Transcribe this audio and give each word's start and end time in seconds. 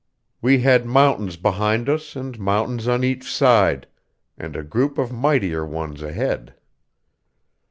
We 0.41 0.61
had 0.61 0.87
mountains 0.87 1.35
behind 1.37 1.87
us 1.87 2.15
and 2.15 2.39
mountains 2.39 2.87
on 2.87 3.03
each 3.03 3.31
side, 3.31 3.85
and 4.35 4.55
a 4.55 4.63
group 4.63 4.97
of 4.97 5.13
mightier 5.13 5.63
ones 5.63 6.01
ahead. 6.01 6.55